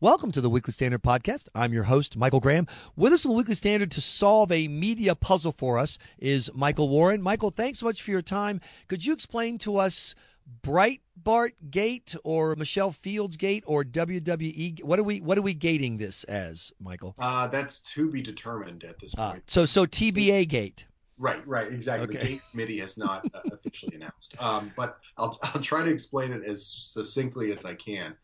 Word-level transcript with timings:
Welcome 0.00 0.30
to 0.32 0.42
the 0.42 0.50
Weekly 0.50 0.72
Standard 0.72 1.02
Podcast. 1.02 1.48
I'm 1.54 1.72
your 1.72 1.84
host, 1.84 2.18
Michael 2.18 2.38
Graham. 2.40 2.66
With 2.96 3.14
us 3.14 3.24
on 3.24 3.30
the 3.32 3.36
Weekly 3.38 3.54
Standard 3.54 3.90
to 3.92 4.02
solve 4.02 4.52
a 4.52 4.68
media 4.68 5.14
puzzle 5.14 5.52
for 5.52 5.78
us 5.78 5.96
is 6.18 6.50
Michael 6.54 6.90
Warren. 6.90 7.22
Michael, 7.22 7.48
thanks 7.50 7.78
so 7.78 7.86
much 7.86 8.02
for 8.02 8.10
your 8.10 8.20
time. 8.20 8.60
Could 8.88 9.06
you 9.06 9.14
explain 9.14 9.56
to 9.58 9.78
us 9.78 10.14
Breitbart 10.62 11.52
Gate 11.70 12.14
or 12.24 12.54
Michelle 12.56 12.92
Fields 12.92 13.38
Gate 13.38 13.64
or 13.66 13.84
WWE? 13.84 14.84
What 14.84 14.98
are 14.98 15.02
we 15.02 15.20
what 15.22 15.38
are 15.38 15.42
we 15.42 15.54
gating 15.54 15.96
this 15.96 16.24
as, 16.24 16.72
Michael? 16.78 17.14
Uh, 17.18 17.46
that's 17.46 17.80
to 17.94 18.10
be 18.10 18.20
determined 18.20 18.84
at 18.84 18.98
this 18.98 19.14
Uh, 19.16 19.30
point. 19.30 19.44
so 19.50 19.64
so 19.64 19.86
TBA 19.86 20.46
Gate. 20.46 20.86
right, 21.16 21.44
right, 21.48 21.72
exactly. 21.72 22.06
The 22.18 22.22
gate 22.22 22.42
committee 22.50 22.78
has 22.80 22.98
not 22.98 23.24
uh, 23.34 23.40
officially 23.50 23.96
announced, 23.96 24.36
um, 24.42 24.70
but 24.76 24.98
I'll 25.16 25.38
I'll 25.42 25.62
try 25.62 25.82
to 25.82 25.90
explain 25.90 26.32
it 26.32 26.44
as 26.44 26.66
succinctly 26.66 27.50
as 27.50 27.64
I 27.64 27.72
can. 27.72 28.14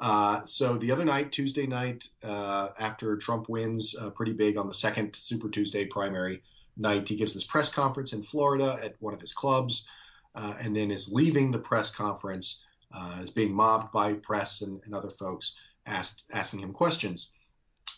Uh, 0.00 0.42
so 0.46 0.78
the 0.78 0.90
other 0.90 1.04
night, 1.04 1.30
Tuesday 1.30 1.66
night, 1.66 2.08
uh, 2.24 2.68
after 2.78 3.16
Trump 3.18 3.48
wins 3.50 3.94
uh, 4.00 4.08
pretty 4.10 4.32
big 4.32 4.56
on 4.56 4.66
the 4.66 4.74
second 4.74 5.14
Super 5.14 5.50
Tuesday 5.50 5.84
primary 5.84 6.42
night, 6.78 7.06
he 7.06 7.16
gives 7.16 7.34
this 7.34 7.44
press 7.44 7.68
conference 7.68 8.14
in 8.14 8.22
Florida 8.22 8.78
at 8.82 8.96
one 9.00 9.12
of 9.12 9.20
his 9.20 9.34
clubs, 9.34 9.86
uh, 10.34 10.54
and 10.62 10.74
then 10.74 10.90
is 10.90 11.12
leaving 11.12 11.50
the 11.50 11.58
press 11.58 11.90
conference, 11.90 12.62
uh, 12.94 13.18
is 13.20 13.30
being 13.30 13.52
mobbed 13.52 13.92
by 13.92 14.14
press 14.14 14.62
and, 14.62 14.80
and 14.86 14.94
other 14.94 15.10
folks 15.10 15.60
asked 15.84 16.24
asking 16.32 16.60
him 16.60 16.72
questions. 16.72 17.30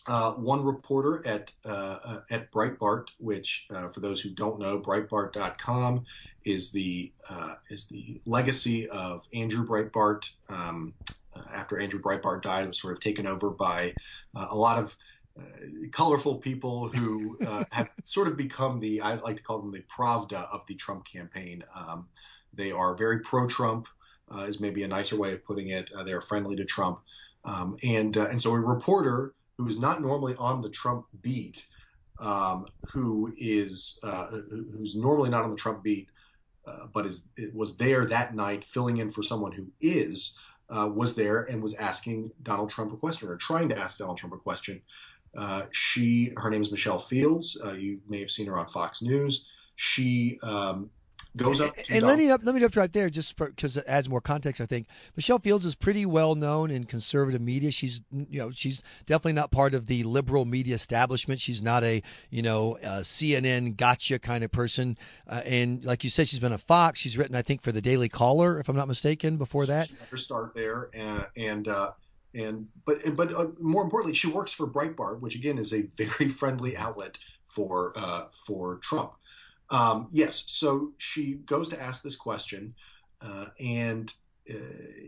Uh, 0.08 0.32
one 0.32 0.64
reporter 0.64 1.22
at 1.26 1.52
uh, 1.64 1.98
uh, 2.04 2.20
at 2.30 2.50
Breitbart, 2.50 3.08
which 3.18 3.66
uh, 3.72 3.88
for 3.88 4.00
those 4.00 4.20
who 4.20 4.30
don't 4.30 4.58
know, 4.58 4.78
Breitbart.com 4.80 6.04
is 6.44 6.72
the 6.72 7.12
uh, 7.30 7.54
is 7.70 7.86
the 7.86 8.20
legacy 8.26 8.88
of 8.88 9.28
Andrew 9.32 9.64
Breitbart. 9.64 10.28
Um, 10.48 10.94
uh, 11.34 11.42
after 11.54 11.78
Andrew 11.78 12.00
Breitbart 12.00 12.42
died, 12.42 12.64
it 12.64 12.68
was 12.68 12.80
sort 12.80 12.92
of 12.92 13.00
taken 13.00 13.26
over 13.26 13.50
by 13.50 13.94
uh, 14.34 14.48
a 14.50 14.56
lot 14.56 14.78
of 14.78 14.96
uh, 15.38 15.42
colorful 15.92 16.36
people 16.36 16.88
who 16.88 17.38
uh, 17.46 17.64
have 17.70 17.88
sort 18.04 18.28
of 18.28 18.36
become 18.36 18.80
the 18.80 19.00
I 19.00 19.14
like 19.14 19.36
to 19.36 19.42
call 19.42 19.60
them 19.60 19.70
the 19.70 19.82
Pravda 19.82 20.46
of 20.52 20.66
the 20.66 20.74
Trump 20.74 21.06
campaign. 21.06 21.62
Um, 21.74 22.08
they 22.52 22.70
are 22.70 22.94
very 22.94 23.20
pro-Trump, 23.20 23.88
uh, 24.30 24.40
is 24.40 24.60
maybe 24.60 24.82
a 24.82 24.88
nicer 24.88 25.16
way 25.16 25.32
of 25.32 25.44
putting 25.44 25.68
it. 25.68 25.90
Uh, 25.92 26.02
they 26.02 26.12
are 26.12 26.20
friendly 26.20 26.56
to 26.56 26.64
Trump, 26.64 27.00
um, 27.44 27.76
and 27.82 28.16
uh, 28.16 28.26
and 28.26 28.40
so 28.42 28.52
a 28.52 28.60
reporter 28.60 29.34
who 29.62 29.68
is 29.68 29.78
not 29.78 30.00
normally 30.00 30.34
on 30.38 30.60
the 30.60 30.70
Trump 30.70 31.06
beat, 31.20 31.66
um, 32.20 32.66
who 32.92 33.32
is 33.36 33.98
uh, 34.02 34.28
who's 34.28 34.96
normally 34.96 35.30
not 35.30 35.44
on 35.44 35.50
the 35.50 35.56
Trump 35.56 35.82
beat, 35.82 36.08
uh, 36.66 36.86
but 36.92 37.06
is 37.06 37.28
was 37.54 37.76
there 37.76 38.04
that 38.06 38.34
night 38.34 38.64
filling 38.64 38.98
in 38.98 39.10
for 39.10 39.22
someone 39.22 39.52
who 39.52 39.68
is 39.80 40.38
uh, 40.70 40.88
was 40.92 41.14
there 41.14 41.42
and 41.42 41.62
was 41.62 41.74
asking 41.74 42.30
Donald 42.42 42.70
Trump 42.70 42.92
a 42.92 42.96
question 42.96 43.28
or 43.28 43.36
trying 43.36 43.68
to 43.68 43.78
ask 43.78 43.98
Donald 43.98 44.18
Trump 44.18 44.34
a 44.34 44.38
question. 44.38 44.82
Uh, 45.36 45.62
she 45.72 46.32
her 46.36 46.50
name 46.50 46.60
is 46.60 46.70
Michelle 46.70 46.98
Fields. 46.98 47.60
Uh, 47.64 47.72
you 47.72 48.00
may 48.08 48.20
have 48.20 48.30
seen 48.30 48.46
her 48.46 48.58
on 48.58 48.66
Fox 48.66 49.02
News. 49.02 49.46
She 49.76 50.38
um, 50.42 50.90
goes 51.36 51.60
up 51.60 51.74
to 51.76 51.94
And 51.94 52.06
let 52.06 52.18
me 52.18 52.30
up, 52.30 52.42
let 52.44 52.54
me 52.54 52.58
interrupt 52.58 52.76
right 52.76 52.92
there, 52.92 53.08
just 53.08 53.36
because 53.36 53.76
it 53.76 53.84
adds 53.86 54.08
more 54.08 54.20
context. 54.20 54.60
I 54.60 54.66
think 54.66 54.86
Michelle 55.16 55.38
Fields 55.38 55.64
is 55.64 55.74
pretty 55.74 56.06
well 56.06 56.34
known 56.34 56.70
in 56.70 56.84
conservative 56.84 57.40
media. 57.40 57.70
She's 57.70 58.02
you 58.10 58.38
know 58.38 58.50
she's 58.50 58.82
definitely 59.06 59.34
not 59.34 59.50
part 59.50 59.74
of 59.74 59.86
the 59.86 60.02
liberal 60.04 60.44
media 60.44 60.74
establishment. 60.74 61.40
She's 61.40 61.62
not 61.62 61.84
a 61.84 62.02
you 62.30 62.42
know 62.42 62.78
uh 62.78 63.00
CNN 63.00 63.76
gotcha 63.76 64.18
kind 64.18 64.44
of 64.44 64.50
person. 64.50 64.98
Uh, 65.26 65.42
and 65.44 65.84
like 65.84 66.04
you 66.04 66.10
said, 66.10 66.28
she's 66.28 66.40
been 66.40 66.52
a 66.52 66.58
Fox. 66.58 67.00
She's 67.00 67.16
written 67.16 67.34
I 67.34 67.42
think 67.42 67.62
for 67.62 67.72
the 67.72 67.82
Daily 67.82 68.08
Caller, 68.08 68.58
if 68.58 68.68
I'm 68.68 68.76
not 68.76 68.88
mistaken. 68.88 69.36
Before 69.36 69.66
that, 69.66 69.88
She 69.88 69.94
her 70.10 70.16
start 70.16 70.54
there, 70.54 70.90
and 70.92 71.26
and 71.36 71.68
uh, 71.68 71.92
and 72.34 72.68
but 72.84 72.98
but 73.16 73.32
uh, 73.32 73.46
more 73.60 73.82
importantly, 73.82 74.14
she 74.14 74.28
works 74.28 74.52
for 74.52 74.66
Breitbart, 74.66 75.20
which 75.20 75.34
again 75.34 75.58
is 75.58 75.72
a 75.72 75.82
very 75.96 76.30
friendly 76.30 76.76
outlet 76.76 77.18
for 77.44 77.92
uh, 77.96 78.26
for 78.30 78.78
Trump. 78.82 79.14
Um, 79.72 80.08
yes, 80.10 80.44
so 80.46 80.92
she 80.98 81.34
goes 81.46 81.68
to 81.70 81.80
ask 81.80 82.02
this 82.02 82.14
question, 82.14 82.74
uh, 83.22 83.46
and 83.58 84.12
uh, 84.48 84.54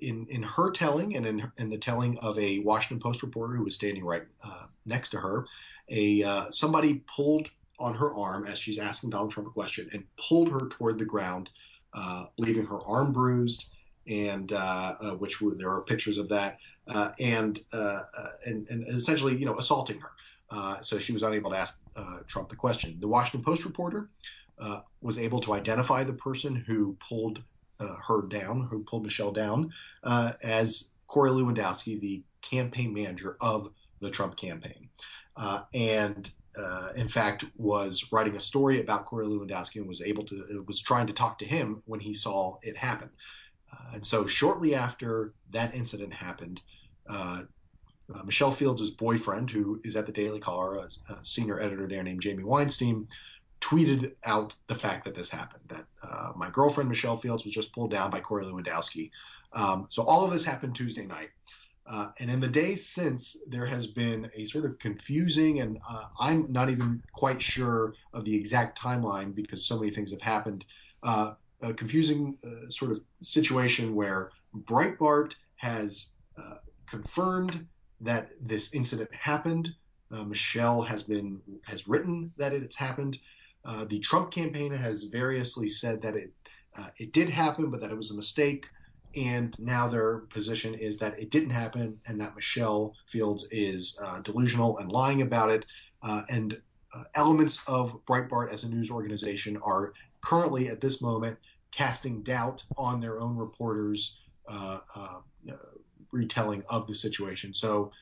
in 0.00 0.26
in 0.30 0.42
her 0.42 0.70
telling, 0.70 1.14
and 1.14 1.26
in 1.26 1.52
in 1.58 1.68
the 1.68 1.76
telling 1.76 2.18
of 2.18 2.38
a 2.38 2.60
Washington 2.60 2.98
Post 2.98 3.22
reporter 3.22 3.54
who 3.54 3.64
was 3.64 3.74
standing 3.74 4.04
right 4.04 4.24
uh, 4.42 4.64
next 4.86 5.10
to 5.10 5.18
her, 5.18 5.46
a 5.90 6.22
uh, 6.22 6.50
somebody 6.50 7.04
pulled 7.14 7.50
on 7.78 7.94
her 7.94 8.14
arm 8.14 8.46
as 8.46 8.58
she's 8.58 8.78
asking 8.78 9.10
Donald 9.10 9.30
Trump 9.30 9.48
a 9.48 9.52
question 9.52 9.88
and 9.92 10.04
pulled 10.16 10.48
her 10.48 10.68
toward 10.68 10.98
the 10.98 11.04
ground, 11.04 11.50
uh, 11.92 12.26
leaving 12.38 12.64
her 12.64 12.80
arm 12.86 13.12
bruised 13.12 13.66
and 14.06 14.52
uh, 14.52 14.94
which 15.16 15.40
were, 15.40 15.54
there 15.54 15.70
are 15.70 15.82
pictures 15.82 16.18
of 16.18 16.28
that, 16.28 16.58
and, 17.18 17.58
and 18.46 18.66
and 18.68 18.88
essentially, 18.88 19.36
you 19.36 19.46
know, 19.46 19.56
assaulting 19.56 19.98
her. 19.98 20.10
Uh, 20.50 20.80
so 20.82 20.98
she 20.98 21.12
was 21.12 21.22
unable 21.22 21.50
to 21.50 21.56
ask 21.56 21.80
uh, 21.96 22.18
Trump 22.28 22.48
the 22.48 22.56
question. 22.56 22.96
The 23.00 23.08
Washington 23.08 23.42
Post 23.42 23.64
reporter 23.64 24.10
uh, 24.58 24.80
was 25.00 25.18
able 25.18 25.40
to 25.40 25.52
identify 25.52 26.04
the 26.04 26.12
person 26.12 26.54
who 26.54 26.96
pulled 27.00 27.42
uh, 27.80 27.96
her 28.06 28.22
down, 28.22 28.68
who 28.70 28.82
pulled 28.84 29.04
Michelle 29.04 29.32
down, 29.32 29.72
uh, 30.04 30.32
as 30.42 30.94
Corey 31.06 31.30
Lewandowski, 31.30 32.00
the 32.00 32.22
campaign 32.40 32.94
manager 32.94 33.36
of 33.40 33.68
the 34.00 34.10
Trump 34.10 34.36
campaign, 34.36 34.88
uh, 35.36 35.62
and. 35.72 36.30
Uh, 36.56 36.92
in 36.94 37.08
fact, 37.08 37.44
was 37.56 38.12
writing 38.12 38.36
a 38.36 38.40
story 38.40 38.80
about 38.80 39.06
Corey 39.06 39.26
Lewandowski 39.26 39.78
and 39.78 39.88
was 39.88 40.00
able 40.00 40.22
to 40.22 40.64
was 40.68 40.78
trying 40.80 41.08
to 41.08 41.12
talk 41.12 41.36
to 41.38 41.44
him 41.44 41.82
when 41.86 41.98
he 41.98 42.14
saw 42.14 42.58
it 42.62 42.76
happen. 42.76 43.10
And 43.92 44.06
so, 44.06 44.28
shortly 44.28 44.72
after 44.72 45.34
that 45.50 45.74
incident 45.74 46.12
happened, 46.12 46.60
uh, 47.08 47.42
Michelle 48.24 48.52
Fields' 48.52 48.90
boyfriend, 48.90 49.50
who 49.50 49.80
is 49.84 49.96
at 49.96 50.06
the 50.06 50.12
Daily 50.12 50.38
Caller, 50.38 50.76
a, 50.76 51.12
a 51.12 51.24
senior 51.24 51.60
editor 51.60 51.86
there 51.86 52.02
named 52.02 52.20
Jamie 52.20 52.44
Weinstein, 52.44 53.08
tweeted 53.64 54.14
out 54.24 54.54
the 54.66 54.74
fact 54.74 55.04
that 55.04 55.14
this 55.14 55.30
happened. 55.30 55.62
That 55.68 55.84
uh, 56.02 56.32
my 56.36 56.50
girlfriend 56.50 56.90
Michelle 56.90 57.16
Fields 57.16 57.44
was 57.44 57.54
just 57.54 57.72
pulled 57.72 57.90
down 57.90 58.10
by 58.10 58.20
Corey 58.20 58.44
Lewandowski. 58.44 59.10
Um, 59.54 59.86
so 59.88 60.02
all 60.02 60.24
of 60.24 60.32
this 60.32 60.44
happened 60.44 60.74
Tuesday 60.74 61.06
night. 61.06 61.30
Uh, 61.86 62.08
and 62.18 62.30
in 62.30 62.40
the 62.40 62.48
days 62.48 62.86
since, 62.88 63.36
there 63.46 63.66
has 63.66 63.86
been 63.86 64.30
a 64.34 64.44
sort 64.46 64.64
of 64.64 64.78
confusing, 64.78 65.60
and 65.60 65.78
uh, 65.88 66.04
I'm 66.18 66.50
not 66.50 66.70
even 66.70 67.02
quite 67.12 67.40
sure 67.40 67.94
of 68.12 68.24
the 68.24 68.34
exact 68.34 68.80
timeline 68.80 69.34
because 69.34 69.66
so 69.66 69.78
many 69.78 69.90
things 69.90 70.10
have 70.10 70.22
happened. 70.22 70.64
Uh, 71.02 71.34
a 71.60 71.72
confusing 71.72 72.36
uh, 72.44 72.70
sort 72.70 72.90
of 72.90 73.00
situation 73.22 73.94
where 73.94 74.30
Breitbart 74.64 75.34
has 75.56 76.16
uh, 76.38 76.56
confirmed 76.86 77.66
that 78.00 78.30
this 78.40 78.74
incident 78.74 79.10
happened. 79.14 79.74
Michelle 80.28 80.82
has 80.82 81.02
been 81.02 81.40
has 81.64 81.88
written 81.88 82.30
that 82.36 82.52
it's 82.52 82.76
happened. 82.76 83.18
Uh, 83.64 83.84
the 83.84 83.98
Trump 84.00 84.30
campaign 84.30 84.72
has 84.72 85.04
variously 85.04 85.68
said 85.68 86.02
that 86.02 86.14
it 86.14 86.32
uh, 86.76 86.88
it 86.98 87.12
did 87.12 87.28
happen, 87.28 87.70
but 87.70 87.80
that 87.80 87.90
it 87.90 87.96
was 87.96 88.10
a 88.10 88.14
mistake. 88.14 88.66
And 89.16 89.56
now 89.60 89.86
their 89.86 90.18
position 90.18 90.74
is 90.74 90.98
that 90.98 91.16
it 91.18 91.30
didn't 91.30 91.50
happen, 91.50 92.00
and 92.06 92.20
that 92.20 92.34
Michelle 92.34 92.94
Fields 93.06 93.46
is 93.52 93.96
uh, 94.02 94.20
delusional 94.20 94.78
and 94.78 94.90
lying 94.90 95.22
about 95.22 95.50
it. 95.50 95.64
Uh, 96.02 96.22
and 96.28 96.60
uh, 96.92 97.04
elements 97.14 97.62
of 97.68 98.04
Breitbart 98.06 98.52
as 98.52 98.64
a 98.64 98.68
news 98.68 98.90
organization 98.90 99.56
are 99.58 99.92
currently 100.20 100.68
at 100.68 100.80
this 100.80 101.00
moment 101.00 101.38
casting 101.70 102.22
doubt 102.22 102.64
on 102.76 103.00
their 103.00 103.20
own 103.20 103.36
reporters' 103.36 104.18
retelling 106.10 106.64
of 106.68 106.86
the 106.86 106.94
situation. 106.94 107.54
So, 107.54 107.92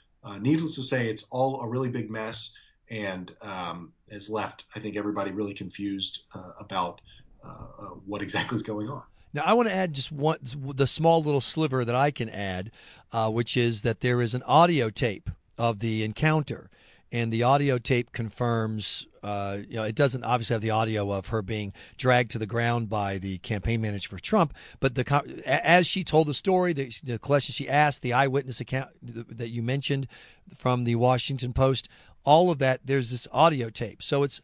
needless 0.41 0.75
to 0.77 0.83
say, 0.83 1.09
it's 1.09 1.27
all 1.31 1.61
a 1.61 1.69
really 1.69 1.91
big 1.91 2.11
mess 2.11 2.55
and 2.93 3.33
um, 3.41 3.93
has 4.13 4.29
left, 4.29 4.67
I 4.77 4.79
think, 4.79 4.97
everybody 4.97 5.33
really 5.33 5.55
confused 5.55 6.25
uh, 6.35 6.53
about 6.61 7.01
uh, 7.45 7.49
uh, 7.49 7.85
what 8.07 8.23
exactly 8.23 8.55
is 8.55 8.63
going 8.63 8.89
on. 8.89 9.03
Now, 9.33 9.43
I 9.47 9.55
want 9.55 9.69
to 9.69 9.75
add 9.75 9.95
just 9.95 10.13
one, 10.13 10.39
the 10.43 10.87
small 10.87 11.23
little 11.23 11.41
sliver 11.41 11.87
that 11.87 11.95
I 11.95 12.11
can 12.11 12.29
add, 12.29 12.71
uh, 13.11 13.31
which 13.31 13.57
is 13.57 13.81
that 13.83 14.01
there 14.01 14.21
is 14.21 14.35
an 14.35 14.43
audio 14.43 14.91
tape 14.91 15.31
of 15.57 15.79
the 15.79 16.05
encounter, 16.05 16.69
and 17.11 17.33
the 17.33 17.43
audio 17.43 17.79
tape 17.79 18.13
confirms. 18.13 19.07
Uh, 19.23 19.59
you 19.69 19.77
know, 19.77 19.85
it 19.85 19.95
doesn't 19.95 20.25
obviously 20.25 20.55
have 20.55 20.61
the 20.61 20.71
audio 20.71 21.11
of 21.11 21.29
her 21.29 21.41
being 21.41 21.73
dragged 21.97 22.31
to 22.33 22.39
the 22.39 22.47
ground 22.47 22.91
by 22.91 23.17
the 23.19 23.39
campaign 23.39 23.81
manager 23.81 24.09
for 24.09 24.21
Trump, 24.21 24.53
but 24.81 24.97
the 24.97 25.43
as 25.47 25.87
she 25.87 26.05
told 26.05 26.27
the 26.27 26.35
story, 26.35 26.73
the, 26.73 26.93
the 27.05 27.19
question 27.19 27.53
she 27.53 27.69
asked, 27.69 28.03
the 28.03 28.13
eyewitness 28.13 28.61
account 28.61 28.91
that 29.01 29.49
you 29.49 29.63
mentioned 29.63 30.09
from 30.55 30.85
the 30.85 30.97
Washington 30.97 31.53
Post, 31.53 31.89
all 32.25 32.51
of 32.51 32.59
that, 32.59 32.81
there's 32.85 33.11
this 33.11 33.29
audio 33.33 33.71
tape. 33.71 34.03
So 34.03 34.23
it's 34.23 34.41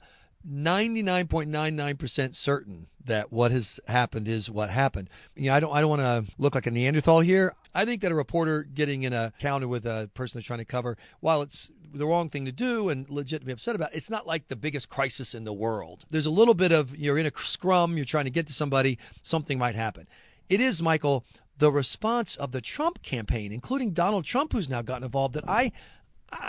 99.99% 0.48 2.34
certain 2.34 2.86
that 3.04 3.32
what 3.32 3.50
has 3.50 3.80
happened 3.88 4.28
is 4.28 4.50
what 4.50 4.70
happened. 4.70 5.08
You 5.34 5.46
know, 5.46 5.54
I 5.54 5.60
don't 5.60 5.74
I 5.74 5.80
don't 5.80 5.90
want 5.90 6.02
to 6.02 6.24
look 6.38 6.54
like 6.54 6.66
a 6.66 6.70
Neanderthal 6.70 7.20
here. 7.20 7.54
I 7.74 7.84
think 7.84 8.02
that 8.02 8.12
a 8.12 8.14
reporter 8.14 8.62
getting 8.62 9.02
in 9.02 9.12
a 9.12 9.32
counter 9.38 9.68
with 9.68 9.86
a 9.86 10.10
person 10.14 10.38
they're 10.38 10.44
trying 10.44 10.60
to 10.60 10.64
cover, 10.64 10.96
while 11.20 11.42
it's 11.42 11.70
the 11.92 12.06
wrong 12.06 12.28
thing 12.28 12.44
to 12.44 12.52
do 12.52 12.90
and 12.90 13.08
legit 13.08 13.40
to 13.40 13.46
be 13.46 13.52
upset 13.52 13.74
about, 13.74 13.94
it's 13.94 14.10
not 14.10 14.26
like 14.26 14.48
the 14.48 14.56
biggest 14.56 14.88
crisis 14.88 15.34
in 15.34 15.44
the 15.44 15.52
world. 15.52 16.04
There's 16.10 16.26
a 16.26 16.30
little 16.30 16.54
bit 16.54 16.72
of 16.72 16.96
you're 16.96 17.18
in 17.18 17.26
a 17.26 17.32
scrum, 17.36 17.96
you're 17.96 18.04
trying 18.04 18.24
to 18.24 18.30
get 18.30 18.46
to 18.48 18.52
somebody, 18.52 18.98
something 19.22 19.58
might 19.58 19.74
happen. 19.74 20.06
It 20.48 20.60
is, 20.60 20.82
Michael, 20.82 21.24
the 21.58 21.72
response 21.72 22.36
of 22.36 22.52
the 22.52 22.60
Trump 22.60 23.02
campaign, 23.02 23.52
including 23.52 23.92
Donald 23.92 24.24
Trump, 24.24 24.52
who's 24.52 24.68
now 24.68 24.82
gotten 24.82 25.04
involved, 25.04 25.34
that 25.34 25.48
I 25.48 25.72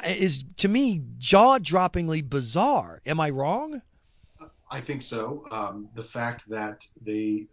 is 0.06 0.46
to 0.58 0.68
me 0.68 1.04
jaw-droppingly 1.18 2.30
bizarre. 2.30 3.02
Am 3.06 3.20
I 3.20 3.30
wrong? 3.30 3.82
I 4.72 4.80
think 4.80 5.02
so. 5.02 5.46
Um, 5.52 5.90
the 5.96 6.04
fact 6.04 6.50
that 6.50 6.86
they, 7.02 7.48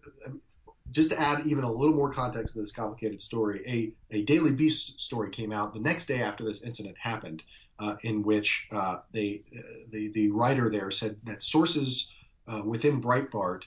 just 0.91 1.11
to 1.11 1.21
add 1.21 1.47
even 1.47 1.65
a 1.65 1.71
little 1.71 1.95
more 1.95 2.13
context 2.13 2.55
to 2.55 2.61
this 2.61 2.73
complicated 2.73 3.23
story, 3.23 3.63
a, 3.67 4.17
a 4.17 4.23
Daily 4.23 4.53
Beast 4.53 5.01
story 5.01 5.31
came 5.31 5.53
out 5.53 5.73
the 5.73 5.81
next 5.81 6.07
day 6.07 6.21
after 6.21 6.45
this 6.45 6.63
incident 6.63 6.97
happened, 6.99 7.43
uh, 7.79 7.97
in 8.03 8.23
which 8.23 8.69
uh, 8.71 8.99
they, 9.13 9.43
uh, 9.57 9.61
the, 9.91 10.09
the 10.09 10.31
writer 10.31 10.69
there 10.69 10.91
said 10.91 11.17
that 11.25 11.43
sources 11.43 12.13
uh, 12.49 12.63
within 12.65 13.01
Breitbart 13.01 13.63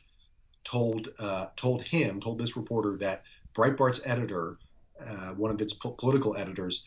told 0.63 1.09
uh, 1.19 1.47
told 1.55 1.83
him, 1.83 2.19
told 2.19 2.37
this 2.37 2.55
reporter 2.55 2.95
that 2.97 3.23
Breitbart's 3.55 4.01
editor, 4.05 4.57
uh, 5.03 5.33
one 5.33 5.51
of 5.51 5.59
its 5.59 5.73
po- 5.73 5.91
political 5.91 6.35
editors, 6.35 6.85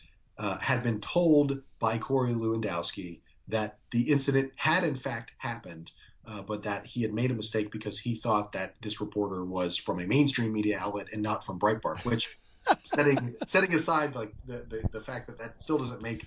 had 0.59 0.83
been 0.83 0.99
told 0.99 1.61
by 1.79 1.97
Corey 1.97 2.33
Lewandowski 2.33 3.21
that 3.47 3.79
the 3.91 4.09
incident 4.09 4.51
had 4.55 4.83
in 4.83 4.95
fact 4.95 5.33
happened 5.39 5.91
uh, 6.25 6.41
but 6.41 6.63
that 6.63 6.85
he 6.85 7.01
had 7.01 7.13
made 7.13 7.31
a 7.31 7.35
mistake 7.35 7.71
because 7.71 7.99
he 7.99 8.15
thought 8.15 8.53
that 8.53 8.75
this 8.81 9.01
reporter 9.01 9.43
was 9.43 9.77
from 9.77 9.99
a 9.99 10.07
mainstream 10.07 10.53
media 10.53 10.79
outlet 10.79 11.07
and 11.11 11.21
not 11.21 11.43
from 11.43 11.59
Breitbart, 11.59 12.05
which 12.05 12.37
setting 12.85 13.35
setting 13.45 13.73
aside 13.73 14.15
like 14.15 14.33
the, 14.45 14.65
the, 14.69 14.87
the 14.91 15.01
fact 15.01 15.27
that 15.27 15.37
that 15.37 15.61
still 15.61 15.77
doesn't 15.77 16.01
make 16.01 16.25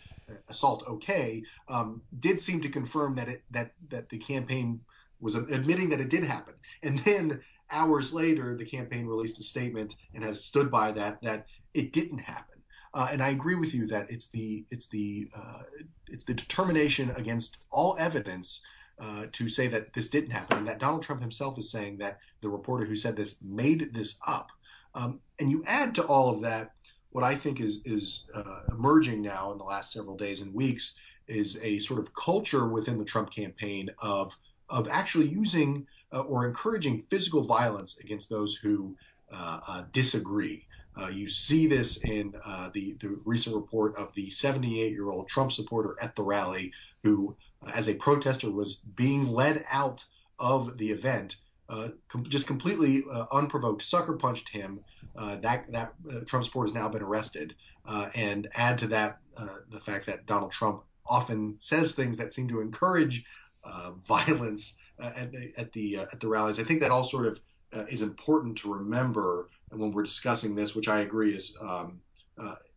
assault 0.49 0.85
okay, 0.87 1.43
um, 1.69 2.03
did 2.19 2.41
seem 2.41 2.61
to 2.61 2.69
confirm 2.69 3.15
that 3.15 3.29
it 3.29 3.43
that 3.51 3.73
that 3.89 4.09
the 4.11 4.19
campaign 4.19 4.81
was 5.19 5.35
admitting 5.35 5.89
that 5.89 6.01
it 6.01 6.11
did 6.11 6.25
happen, 6.25 6.55
and 6.83 6.99
then 7.01 7.41
hours 7.71 8.13
later 8.13 8.55
the 8.55 8.67
campaign 8.67 9.07
released 9.07 9.41
a 9.41 9.43
statement 9.43 9.95
and 10.15 10.23
has 10.23 10.45
stood 10.45 10.71
by 10.71 10.93
that 10.93 11.23
that 11.23 11.47
it 11.73 11.93
didn't 11.93 12.19
happen. 12.19 12.56
Uh, 12.97 13.09
and 13.13 13.23
I 13.23 13.29
agree 13.29 13.57
with 13.57 13.75
you 13.75 13.87
that 13.89 14.11
it's 14.11 14.29
the 14.29 14.65
it's 14.71 14.89
the 14.89 15.29
uh, 15.37 15.65
it's 16.09 16.25
the 16.25 16.33
determination 16.33 17.13
against 17.15 17.59
all 17.71 17.95
evidence 17.99 18.63
uh, 18.99 19.27
to 19.33 19.51
say 19.51 19.67
that 19.67 19.93
this 19.93 20.09
didn't 20.09 20.31
happen, 20.31 20.57
and 20.57 20.69
that 20.69 20.79
Donald 20.79 21.03
Trump 21.03 21.21
himself 21.21 21.59
is 21.59 21.71
saying 21.71 21.99
that 21.99 22.21
the 22.41 22.49
reporter 22.49 22.87
who 22.87 22.97
said 22.97 23.15
this 23.15 23.37
made 23.43 23.93
this 23.93 24.19
up. 24.27 24.49
Um, 24.95 25.21
and 25.39 25.51
you 25.51 25.63
add 25.67 25.95
to 25.97 26.07
all 26.07 26.31
of 26.31 26.41
that 26.41 26.73
what 27.11 27.23
I 27.23 27.35
think 27.35 27.61
is 27.61 27.83
is 27.85 28.31
uh, 28.35 28.61
emerging 28.73 29.21
now 29.21 29.53
in 29.53 29.59
the 29.59 29.65
last 29.65 29.93
several 29.93 30.17
days 30.17 30.41
and 30.41 30.55
weeks 30.55 30.99
is 31.29 31.63
a 31.63 31.79
sort 31.81 32.01
of 32.01 32.15
culture 32.15 32.67
within 32.67 32.97
the 32.97 33.05
Trump 33.05 33.31
campaign 33.31 33.91
of 33.99 34.35
of 34.71 34.89
actually 34.89 35.27
using 35.27 35.87
uh, 36.15 36.23
or 36.23 36.47
encouraging 36.47 37.05
physical 37.11 37.43
violence 37.43 37.99
against 37.99 38.31
those 38.31 38.57
who 38.57 38.97
uh, 39.31 39.83
disagree. 39.93 40.67
Uh, 40.97 41.09
you 41.09 41.29
see 41.29 41.67
this 41.67 42.03
in 42.05 42.35
uh, 42.45 42.71
the, 42.73 42.97
the 43.01 43.19
recent 43.25 43.55
report 43.55 43.95
of 43.97 44.15
the 44.15 44.31
78 44.31 44.93
year 44.93 45.11
old 45.11 45.29
Trump 45.29 45.53
supporter 45.53 45.97
at 46.01 46.17
the 46.17 46.23
rally 46.23 46.73
who 47.03 47.37
as 47.75 47.89
a 47.89 47.95
protester 47.95 48.51
was 48.51 48.77
being 48.77 49.29
led 49.29 49.65
out 49.71 50.05
of 50.39 50.79
the 50.79 50.91
event, 50.91 51.37
uh, 51.69 51.89
com- 52.09 52.25
just 52.25 52.47
completely 52.47 53.03
uh, 53.11 53.27
unprovoked, 53.33 53.83
sucker 53.83 54.15
punched 54.15 54.51
him. 54.51 54.81
Uh, 55.17 55.37
that 55.37 55.67
that 55.73 55.95
uh, 56.11 56.21
Trump 56.27 56.45
supporter 56.45 56.69
has 56.69 56.75
now 56.75 56.89
been 56.89 57.03
arrested, 57.03 57.55
uh, 57.87 58.11
and 58.15 58.49
add 58.55 58.79
to 58.79 58.87
that 58.87 59.19
uh, 59.37 59.57
the 59.71 59.81
fact 59.81 60.07
that 60.07 60.27
Donald 60.27 60.53
Trump 60.53 60.83
often 61.07 61.57
says 61.59 61.93
things 61.93 62.19
that 62.19 62.33
seem 62.33 62.49
to 62.49 62.61
encourage 62.61 63.25
violence 64.07 64.79
at 65.01 65.33
the 65.33 65.53
at 65.57 65.73
the 65.73 65.97
at 65.97 66.21
the 66.21 66.29
rallies. 66.29 66.61
I 66.61 66.65
think 66.65 66.81
that 66.81 66.91
all 66.91 67.05
sort 67.05 67.27
of 67.27 67.41
is 67.89 68.03
important 68.03 68.57
to 68.59 68.73
remember 68.73 69.49
when 69.71 69.93
we're 69.93 70.03
discussing 70.03 70.55
this, 70.55 70.75
which 70.75 70.89
I 70.89 71.01
agree 71.01 71.35
is. 71.35 71.57
Um, 71.61 72.01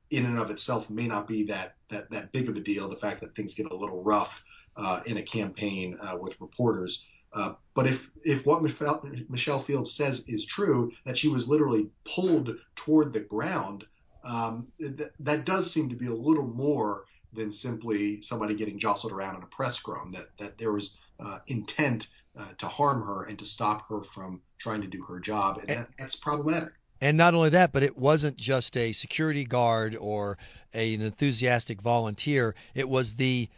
in 0.09 0.25
and 0.25 0.39
of 0.39 0.50
itself 0.50 0.89
may 0.89 1.07
not 1.07 1.27
be 1.27 1.44
that, 1.44 1.75
that 1.89 2.09
that 2.12 2.31
big 2.31 2.50
of 2.50 2.57
a 2.57 2.59
deal. 2.59 2.88
The 2.89 2.95
fact 2.95 3.21
that 3.21 3.36
things 3.36 3.56
get 3.56 3.71
a 3.71 3.75
little 3.75 4.03
rough 4.03 4.44
uh, 4.75 5.01
in 5.06 5.18
a 5.18 5.21
campaign 5.21 5.97
uh, 6.01 6.18
with 6.19 6.39
reporters. 6.41 7.07
Uh, 7.33 7.53
but 7.75 7.86
if 7.86 8.09
if 8.24 8.45
what 8.45 8.63
Michelle, 8.63 9.07
Michelle 9.30 9.59
Fields 9.59 9.94
says 9.94 10.27
is 10.27 10.45
true, 10.45 10.91
that 11.06 11.18
she 11.18 11.27
was 11.27 11.47
literally 11.47 11.89
pulled 12.06 12.56
toward 12.75 13.13
the 13.13 13.19
ground, 13.19 13.85
um, 14.24 14.68
th- 14.80 15.12
that 15.19 15.45
does 15.45 15.71
seem 15.71 15.89
to 15.89 15.95
be 15.95 16.07
a 16.07 16.13
little 16.13 16.47
more 16.47 17.03
than 17.31 17.51
simply 17.51 18.19
somebody 18.21 18.56
getting 18.56 18.80
jostled 18.80 19.13
around 19.13 19.35
in 19.35 19.44
a 19.44 19.47
press 19.47 19.75
scrum. 19.75 20.09
That 20.12 20.27
that 20.39 20.57
there 20.57 20.71
was 20.71 20.97
uh, 21.19 21.39
intent 21.45 22.07
uh, 22.38 22.53
to 22.57 22.68
harm 22.68 23.06
her 23.06 23.25
and 23.25 23.38
to 23.38 23.45
stop 23.45 23.88
her 23.89 24.01
from 24.01 24.42
trying 24.59 24.81
to 24.81 24.88
do 24.88 25.03
her 25.03 25.19
job, 25.19 25.59
and 25.59 25.69
that, 25.69 25.89
that's 26.00 26.15
problematic. 26.15 26.74
And 27.01 27.18
not 27.18 27.34
only 27.34 27.50
that, 27.50 27.72
but 27.72 27.84
it 27.84 27.98
wasn't 27.98 28.38
just 28.38 28.75
a 28.75 28.92
security 28.92 29.46
guard 29.46 29.96
or 29.96 30.38
a, 30.74 30.94
an 30.94 31.01
enthusiastic 31.01 31.81
volunteer. 31.81 32.56
It 32.75 32.90
was 32.90 33.16
the 33.16 33.50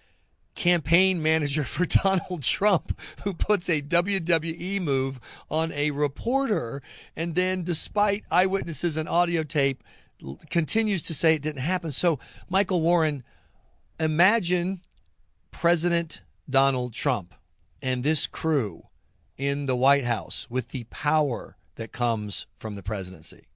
campaign 0.55 1.21
manager 1.21 1.63
for 1.65 1.85
Donald 1.85 2.43
Trump 2.43 2.99
who 3.23 3.33
puts 3.33 3.69
a 3.69 3.81
WWE 3.81 4.81
move 4.81 5.19
on 5.49 5.71
a 5.71 5.91
reporter 5.91 6.81
and 7.15 7.35
then 7.35 7.63
despite 7.63 8.23
eyewitnesses 8.29 8.97
and 8.97 9.07
audio 9.07 9.43
tape 9.43 9.83
continues 10.49 11.01
to 11.03 11.13
say 11.13 11.33
it 11.33 11.41
didn't 11.41 11.61
happen. 11.61 11.91
So 11.91 12.19
Michael 12.49 12.81
Warren 12.81 13.23
imagine 13.99 14.81
President 15.51 16.21
Donald 16.49 16.93
Trump 16.93 17.33
and 17.81 18.03
this 18.03 18.27
crew 18.27 18.83
in 19.37 19.65
the 19.65 19.75
White 19.75 20.03
House 20.03 20.47
with 20.49 20.69
the 20.69 20.83
power 20.85 21.57
that 21.81 21.91
comes 21.91 22.45
from 22.59 22.75
the 22.75 22.83
presidency. 22.83 23.47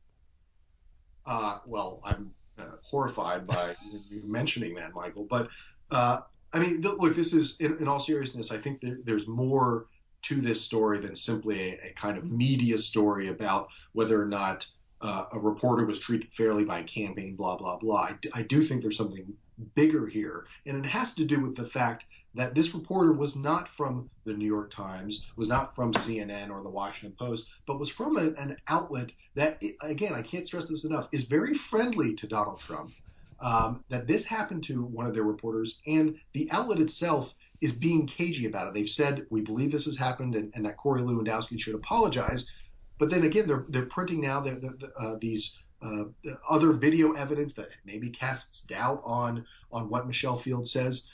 Uh, 1.28 1.60
well, 1.68 2.02
I'm 2.04 2.34
uh, 2.58 2.72
horrified 2.82 3.46
by 3.46 3.76
you 4.10 4.24
mentioning 4.26 4.74
that, 4.76 4.96
Michael. 4.96 5.28
But 5.30 5.48
uh, 5.92 6.22
I 6.52 6.60
mean, 6.60 6.82
look, 6.82 7.16
this 7.16 7.34
is 7.34 7.62
in, 7.62 7.78
in 7.78 7.88
all 7.88 8.00
seriousness. 8.00 8.52
I 8.52 8.58
think 8.58 8.82
there, 8.82 8.98
there's 9.04 9.28
more 9.28 9.86
to 10.24 10.42
this 10.42 10.60
story 10.60 10.98
than 10.98 11.16
simply 11.16 11.74
a, 11.74 11.90
a, 11.90 11.94
kind 11.94 12.18
of 12.18 12.32
media 12.32 12.80
story 12.80 13.28
about 13.28 13.68
whether 13.94 14.20
or 14.20 14.26
not 14.26 14.66
uh, 15.02 15.26
a 15.34 15.40
reporter 15.40 15.86
was 15.86 16.00
treated 16.00 16.34
fairly 16.34 16.66
by 16.66 16.80
a 16.80 16.84
campaign. 16.84 17.36
Blah 17.36 17.58
blah 17.58 17.78
blah. 17.78 18.10
I 18.34 18.42
do 18.42 18.64
think 18.64 18.82
there's 18.82 18.98
something 18.98 19.32
bigger 19.76 20.08
here, 20.08 20.48
and 20.66 20.84
it 20.84 20.90
has 20.90 21.14
to 21.16 21.26
do 21.26 21.42
with 21.42 21.56
the 21.56 21.66
fact 21.66 22.06
that 22.36 22.54
this 22.54 22.74
reporter 22.76 23.14
was 23.14 23.36
not 23.36 23.68
from 23.68 24.10
the 24.26 24.34
New 24.34 24.46
York 24.46 24.70
Times, 24.70 25.28
was 25.36 25.48
not 25.48 25.74
from 25.74 25.94
CNN 25.94 26.52
or 26.52 26.62
the 26.62 26.70
Washington 26.70 27.16
Post, 27.18 27.50
but 27.66 27.80
was 27.80 27.90
from 27.90 28.18
a, 28.18 28.32
an 28.40 28.58
outlet 28.68 29.12
that, 29.36 29.62
again, 29.82 30.14
I 30.14 30.22
can't 30.22 30.46
stress 30.46 30.68
this 30.68 30.86
enough, 30.86 31.08
is 31.12 31.24
very 31.24 31.54
friendly 31.54 32.14
to 32.16 32.28
Donald 32.28 32.60
Trump 32.60 32.92
um, 33.40 33.84
that 33.90 34.08
this 34.08 34.26
happened 34.26 34.64
to 34.66 34.84
one 34.84 35.06
of 35.06 35.14
their 35.14 35.24
reporters, 35.24 35.82
and 35.88 36.18
the 36.34 36.50
outlet 36.52 36.80
itself 36.80 37.36
is 37.62 37.72
being 37.72 38.08
cagey 38.08 38.46
about 38.46 38.68
it. 38.68 38.74
They've 38.74 38.90
said 38.90 39.26
we 39.30 39.42
believe 39.42 39.72
this 39.72 39.86
has 39.86 39.98
happened, 39.98 40.36
and, 40.36 40.52
and 40.56 40.66
that 40.66 40.78
Corey 40.78 41.02
Lewandowski 41.02 41.60
should 41.60 41.76
apologize. 41.76 42.50
But 42.98 43.10
then 43.10 43.24
again, 43.24 43.48
they're 43.48 43.66
they're 43.68 43.86
printing 43.86 44.22
now 44.22 44.40
the, 44.40 44.52
the, 44.52 44.92
uh, 44.98 45.16
these 45.20 45.60
uh, 45.82 46.06
other 46.50 46.72
video 46.72 47.12
evidence 47.14 47.54
that 47.54 47.70
maybe 47.86 48.10
casts 48.10 48.62
doubt 48.62 49.02
on 49.04 49.46
on 49.72 49.90
what 49.90 50.08
Michelle 50.08 50.38
Field 50.38 50.68
says. 50.68 51.10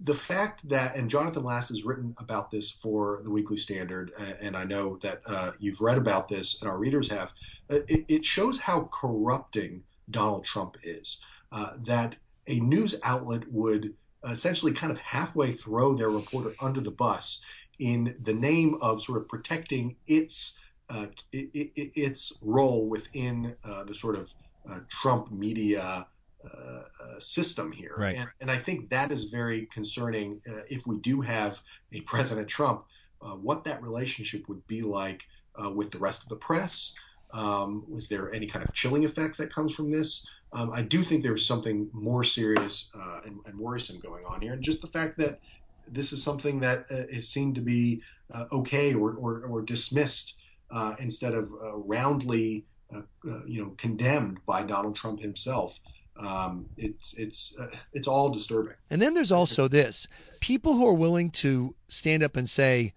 The 0.00 0.14
fact 0.14 0.68
that 0.68 0.94
and 0.94 1.10
Jonathan 1.10 1.42
Last 1.42 1.70
has 1.70 1.84
written 1.84 2.14
about 2.18 2.50
this 2.50 2.70
for 2.70 3.20
the 3.24 3.30
Weekly 3.30 3.56
Standard, 3.56 4.12
and 4.40 4.56
I 4.56 4.64
know 4.64 4.96
that 5.02 5.22
uh, 5.26 5.52
you've 5.58 5.80
read 5.80 5.98
about 5.98 6.28
this, 6.28 6.60
and 6.60 6.70
our 6.70 6.78
readers 6.78 7.10
have. 7.10 7.32
Uh, 7.70 7.80
it, 7.88 8.04
it 8.08 8.24
shows 8.24 8.60
how 8.60 8.88
corrupting 8.92 9.82
Donald 10.10 10.44
Trump 10.44 10.76
is. 10.82 11.24
Uh, 11.50 11.72
that 11.78 12.16
a 12.46 12.60
news 12.60 12.94
outlet 13.02 13.50
would 13.50 13.94
essentially 14.24 14.72
kind 14.72 14.92
of 14.92 14.98
halfway 14.98 15.52
throw 15.52 15.94
their 15.94 16.10
reporter 16.10 16.54
under 16.60 16.80
the 16.80 16.90
bus 16.90 17.42
in 17.78 18.16
the 18.22 18.34
name 18.34 18.76
of 18.80 19.02
sort 19.02 19.18
of 19.18 19.28
protecting 19.28 19.96
its 20.06 20.58
uh, 20.90 21.06
it, 21.32 21.50
it, 21.52 21.92
its 21.94 22.42
role 22.44 22.88
within 22.88 23.54
uh, 23.64 23.84
the 23.84 23.94
sort 23.94 24.16
of 24.16 24.32
uh, 24.70 24.78
Trump 24.88 25.30
media 25.30 26.06
uh, 26.44 26.82
uh, 27.02 27.18
system 27.18 27.72
here. 27.72 27.94
Right. 27.98 28.16
And, 28.16 28.30
and, 28.40 28.50
I 28.50 28.58
think 28.58 28.90
that 28.90 29.10
is 29.10 29.24
very 29.24 29.66
concerning 29.72 30.40
if 30.70 30.86
we 30.86 30.98
do 30.98 31.20
have 31.20 31.60
a 31.92 32.00
President 32.02 32.48
Trump, 32.48 32.84
what 33.20 33.64
that 33.64 33.82
relationship 33.82 34.48
would 34.48 34.64
be 34.66 34.82
like 34.82 35.26
with 35.74 35.90
the 35.90 35.98
rest 35.98 36.22
of 36.22 36.28
the 36.28 36.36
press. 36.36 36.94
Um, 37.32 37.84
was 37.88 38.08
there 38.08 38.32
any 38.32 38.46
kind 38.46 38.64
of 38.64 38.72
chilling 38.72 39.04
effect 39.04 39.36
that 39.38 39.52
comes 39.52 39.74
from 39.74 39.90
this? 39.90 40.26
Um, 40.52 40.70
I 40.72 40.82
do 40.82 41.02
think 41.02 41.22
there's 41.22 41.44
something 41.44 41.90
more 41.92 42.24
serious 42.24 42.90
uh, 42.94 43.20
and, 43.24 43.40
and, 43.44 43.58
worrisome 43.58 43.98
going 44.00 44.24
on 44.24 44.40
here, 44.40 44.54
and 44.54 44.62
just 44.62 44.80
the 44.80 44.86
fact 44.86 45.18
that 45.18 45.40
this 45.86 46.12
is 46.12 46.22
something 46.22 46.60
that 46.60 46.84
uh, 46.90 47.04
is 47.10 47.28
seen 47.28 47.54
to 47.54 47.60
be 47.60 48.02
uh, 48.32 48.44
okay 48.52 48.94
or, 48.94 49.14
or, 49.14 49.42
or 49.42 49.62
dismissed 49.62 50.38
uh, 50.70 50.94
instead 50.98 51.34
of 51.34 51.50
uh, 51.62 51.76
roundly, 51.76 52.64
uh, 52.94 53.02
you 53.46 53.62
know, 53.62 53.74
condemned 53.76 54.38
by 54.46 54.62
Donald 54.62 54.96
Trump 54.96 55.20
himself. 55.20 55.80
Um, 56.18 56.66
it's 56.76 57.14
it's 57.14 57.56
it's 57.92 58.08
all 58.08 58.30
disturbing. 58.30 58.74
And 58.90 59.00
then 59.00 59.14
there's 59.14 59.32
also 59.32 59.68
this: 59.68 60.08
people 60.40 60.74
who 60.74 60.86
are 60.86 60.94
willing 60.94 61.30
to 61.30 61.74
stand 61.88 62.22
up 62.22 62.36
and 62.36 62.48
say, 62.48 62.94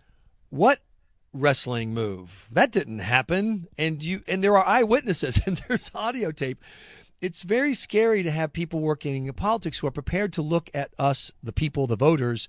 "What 0.50 0.80
wrestling 1.34 1.94
move. 1.94 2.48
That 2.52 2.72
didn't 2.72 3.00
happen. 3.00 3.68
And 3.78 4.04
you 4.04 4.22
and 4.28 4.44
there 4.44 4.58
are 4.58 4.66
eyewitnesses 4.66 5.40
and 5.46 5.58
there's 5.68 5.92
audio 5.96 6.32
tape. 6.32 6.64
It's 7.22 7.44
very 7.44 7.74
scary 7.74 8.24
to 8.24 8.32
have 8.32 8.52
people 8.52 8.80
working 8.80 9.28
in 9.28 9.34
politics 9.34 9.80
who 9.80 9.88
are 9.88 9.92
prepared 9.92 10.34
to 10.34 10.42
look 10.42 10.72
at 10.74 10.92
us, 10.98 11.32
the 11.44 11.54
people, 11.54 11.86
the 11.86 11.96
voters, 11.96 12.48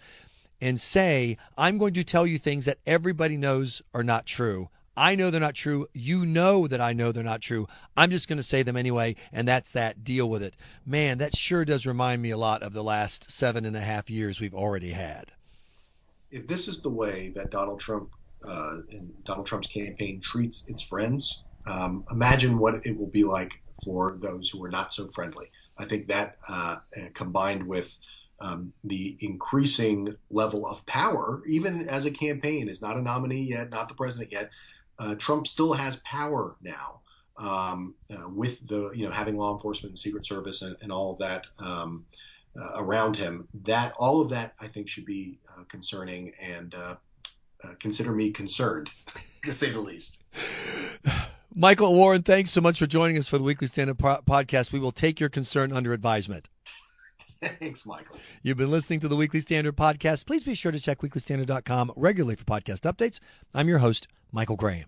and 0.62 0.80
say, 0.80 1.36
I'm 1.58 1.76
going 1.76 1.92
to 1.94 2.04
tell 2.04 2.26
you 2.26 2.38
things 2.38 2.64
that 2.64 2.78
everybody 2.86 3.36
knows 3.36 3.82
are 3.92 4.04
not 4.04 4.24
true. 4.24 4.70
I 4.96 5.14
know 5.14 5.30
they're 5.30 5.40
not 5.40 5.54
true. 5.54 5.86
You 5.94 6.26
know 6.26 6.66
that 6.66 6.80
I 6.80 6.92
know 6.92 7.12
they're 7.12 7.24
not 7.24 7.40
true. 7.40 7.66
I'm 7.96 8.10
just 8.10 8.28
going 8.28 8.36
to 8.36 8.42
say 8.42 8.62
them 8.62 8.76
anyway, 8.76 9.16
and 9.32 9.48
that's 9.48 9.72
that. 9.72 10.04
Deal 10.04 10.28
with 10.28 10.42
it. 10.42 10.54
Man, 10.84 11.18
that 11.18 11.36
sure 11.36 11.64
does 11.64 11.86
remind 11.86 12.20
me 12.20 12.30
a 12.30 12.36
lot 12.36 12.62
of 12.62 12.72
the 12.72 12.84
last 12.84 13.30
seven 13.30 13.64
and 13.64 13.76
a 13.76 13.80
half 13.80 14.10
years 14.10 14.40
we've 14.40 14.54
already 14.54 14.90
had. 14.90 15.32
If 16.30 16.46
this 16.46 16.68
is 16.68 16.82
the 16.82 16.90
way 16.90 17.32
that 17.36 17.50
Donald 17.50 17.80
Trump 17.80 18.10
uh, 18.44 18.78
and 18.90 19.12
Donald 19.24 19.46
Trump's 19.46 19.68
campaign 19.68 20.20
treats 20.22 20.66
its 20.68 20.82
friends, 20.82 21.42
um, 21.66 22.04
imagine 22.10 22.58
what 22.58 22.84
it 22.86 22.98
will 22.98 23.10
be 23.10 23.24
like 23.24 23.52
for 23.84 24.18
those 24.20 24.50
who 24.50 24.62
are 24.64 24.70
not 24.70 24.92
so 24.92 25.08
friendly. 25.08 25.46
I 25.78 25.86
think 25.86 26.08
that 26.08 26.36
uh, 26.48 26.78
combined 27.14 27.66
with 27.66 27.96
um, 28.40 28.72
the 28.84 29.16
increasing 29.20 30.16
level 30.30 30.66
of 30.66 30.84
power, 30.86 31.42
even 31.46 31.88
as 31.88 32.04
a 32.04 32.10
campaign, 32.10 32.68
is 32.68 32.82
not 32.82 32.96
a 32.96 33.02
nominee 33.02 33.42
yet, 33.42 33.70
not 33.70 33.88
the 33.88 33.94
president 33.94 34.32
yet. 34.32 34.50
Uh, 34.98 35.14
Trump 35.16 35.46
still 35.46 35.72
has 35.72 35.96
power 36.04 36.56
now 36.62 37.00
um, 37.38 37.94
uh, 38.10 38.28
with 38.28 38.66
the 38.68 38.90
you 38.94 39.04
know 39.04 39.10
having 39.10 39.36
law 39.36 39.52
enforcement 39.52 39.90
and 39.92 39.98
Secret 39.98 40.26
Service 40.26 40.62
and, 40.62 40.76
and 40.82 40.92
all 40.92 41.12
of 41.12 41.18
that 41.18 41.46
um, 41.58 42.04
uh, 42.60 42.72
around 42.76 43.16
him. 43.16 43.48
That 43.64 43.92
all 43.98 44.20
of 44.20 44.28
that 44.30 44.54
I 44.60 44.68
think 44.68 44.88
should 44.88 45.06
be 45.06 45.38
uh, 45.56 45.64
concerning 45.64 46.32
and 46.40 46.74
uh, 46.74 46.96
uh, 47.64 47.72
consider 47.78 48.12
me 48.12 48.30
concerned, 48.30 48.90
to 49.44 49.52
say 49.52 49.70
the 49.70 49.80
least. 49.80 50.22
Michael 51.54 51.94
Warren, 51.94 52.22
thanks 52.22 52.50
so 52.50 52.60
much 52.60 52.78
for 52.78 52.86
joining 52.86 53.18
us 53.18 53.28
for 53.28 53.36
the 53.36 53.44
Weekly 53.44 53.66
Standard 53.66 53.98
po- 53.98 54.22
podcast. 54.26 54.72
We 54.72 54.80
will 54.80 54.92
take 54.92 55.20
your 55.20 55.28
concern 55.28 55.72
under 55.72 55.92
advisement. 55.92 56.48
Thanks, 57.42 57.84
Michael. 57.84 58.16
You've 58.42 58.56
been 58.56 58.70
listening 58.70 59.00
to 59.00 59.08
the 59.08 59.16
Weekly 59.16 59.40
Standard 59.40 59.76
podcast. 59.76 60.26
Please 60.26 60.44
be 60.44 60.54
sure 60.54 60.72
to 60.72 60.80
check 60.80 61.00
weeklystandard.com 61.00 61.92
regularly 61.96 62.36
for 62.36 62.44
podcast 62.44 62.90
updates. 62.90 63.18
I'm 63.52 63.68
your 63.68 63.80
host, 63.80 64.08
Michael 64.34 64.56
Graham. 64.56 64.86